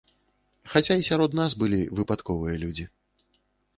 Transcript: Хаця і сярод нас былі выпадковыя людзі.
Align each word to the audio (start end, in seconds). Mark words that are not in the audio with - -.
Хаця 0.71 0.95
і 1.01 1.05
сярод 1.09 1.37
нас 1.39 1.51
былі 1.65 1.81
выпадковыя 1.99 2.55
людзі. 2.67 2.85